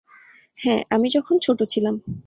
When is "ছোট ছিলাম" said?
1.39-1.95